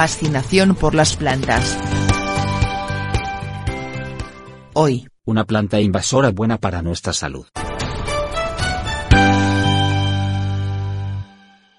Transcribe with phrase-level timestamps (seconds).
[0.00, 1.78] Fascinación por las plantas.
[4.72, 7.44] Hoy, una planta invasora buena para nuestra salud.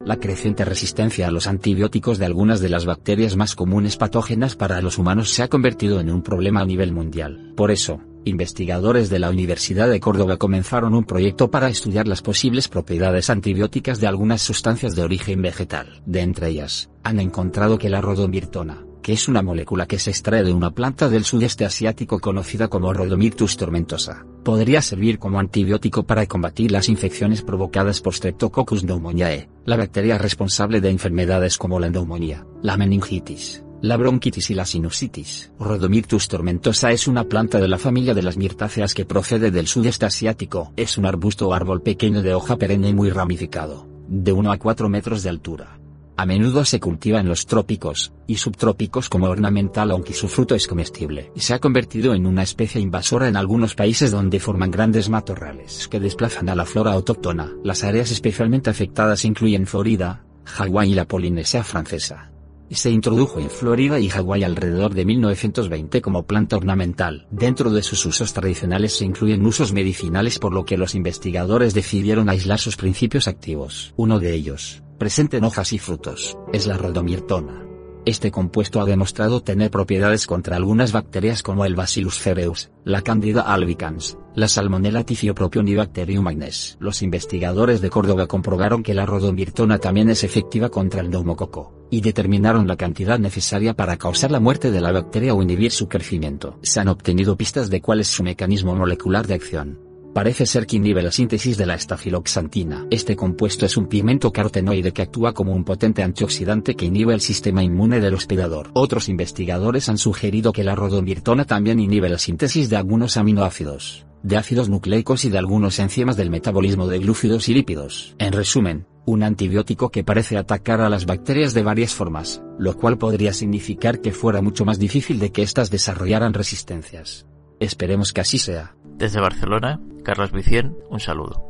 [0.00, 4.82] La creciente resistencia a los antibióticos de algunas de las bacterias más comunes patógenas para
[4.82, 7.52] los humanos se ha convertido en un problema a nivel mundial.
[7.54, 12.66] Por eso, investigadores de la Universidad de Córdoba comenzaron un proyecto para estudiar las posibles
[12.66, 16.02] propiedades antibióticas de algunas sustancias de origen vegetal.
[16.04, 20.44] De entre ellas, han encontrado que la rodomirtona, que es una molécula que se extrae
[20.44, 26.26] de una planta del sudeste asiático conocida como Rhodomyrtus tomentosa, podría servir como antibiótico para
[26.26, 32.44] combatir las infecciones provocadas por Streptococcus pneumoniae, la bacteria responsable de enfermedades como la neumonía,
[32.60, 35.50] la meningitis, la bronquitis y la sinusitis.
[35.58, 40.04] Rhodomyrtus tomentosa es una planta de la familia de las mirtáceas que procede del sudeste
[40.04, 40.74] asiático.
[40.76, 44.90] Es un arbusto o árbol pequeño de hoja perenne muy ramificado, de 1 a 4
[44.90, 45.78] metros de altura
[46.18, 50.66] a menudo se cultiva en los trópicos y subtrópicos como ornamental aunque su fruto es
[50.66, 51.30] comestible.
[51.36, 55.86] Y se ha convertido en una especie invasora en algunos países donde forman grandes matorrales
[55.86, 57.52] que desplazan a la flora autóctona.
[57.62, 62.32] Las áreas especialmente afectadas incluyen Florida, Hawái y la Polinesia francesa.
[62.70, 67.26] Se introdujo en Florida y Hawái alrededor de 1920 como planta ornamental.
[67.30, 72.28] Dentro de sus usos tradicionales se incluyen usos medicinales por lo que los investigadores decidieron
[72.28, 73.94] aislar sus principios activos.
[73.96, 77.64] Uno de ellos, presente en hojas y frutos, es la rhodomirtona.
[78.04, 83.42] Este compuesto ha demostrado tener propiedades contra algunas bacterias como el Bacillus cereus, la Candida
[83.42, 86.78] albicans, la Salmonella tifiopropion y Bacterium agnes.
[86.80, 92.00] Los investigadores de Córdoba comprobaron que la rhodomirtona también es efectiva contra el neumococo, y
[92.00, 96.58] determinaron la cantidad necesaria para causar la muerte de la bacteria o inhibir su crecimiento.
[96.62, 99.88] Se han obtenido pistas de cuál es su mecanismo molecular de acción
[100.18, 102.88] Parece ser que inhibe la síntesis de la estafiloxantina.
[102.90, 107.20] Este compuesto es un pigmento carotenoide que actúa como un potente antioxidante que inhibe el
[107.20, 108.72] sistema inmune del hospedador.
[108.74, 114.36] Otros investigadores han sugerido que la rodomirtona también inhibe la síntesis de algunos aminoácidos, de
[114.36, 118.16] ácidos nucleicos y de algunos enzimas del metabolismo de glúcidos y lípidos.
[118.18, 122.98] En resumen, un antibiótico que parece atacar a las bacterias de varias formas, lo cual
[122.98, 127.26] podría significar que fuera mucho más difícil de que éstas desarrollaran resistencias.
[127.58, 128.76] Esperemos que así sea.
[128.84, 131.42] Desde Barcelona, Carlos Vicien, un saludo.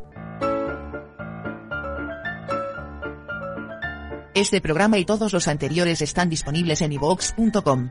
[4.34, 7.90] Este programa y todos los anteriores están disponibles en ivox.com.